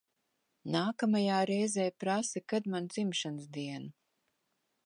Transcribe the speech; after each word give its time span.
Nākamajā 0.75 1.35
reizē 1.51 1.85
prasa, 2.05 2.43
kad 2.55 2.71
man 2.77 2.91
dzimšanas 2.95 3.49
diena. 3.59 3.93